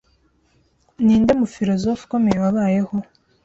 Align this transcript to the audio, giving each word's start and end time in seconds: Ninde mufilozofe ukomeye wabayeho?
Ninde 1.05 1.31
mufilozofe 1.39 2.01
ukomeye 2.07 2.37
wabayeho? 2.43 2.95